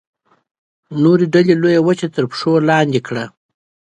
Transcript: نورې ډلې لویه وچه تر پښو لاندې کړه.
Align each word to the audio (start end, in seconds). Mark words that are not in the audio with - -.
نورې 1.03 1.25
ډلې 1.33 1.53
لویه 1.61 1.81
وچه 1.83 2.07
تر 2.15 2.23
پښو 2.29 2.51
لاندې 2.69 2.99
کړه. 3.07 3.25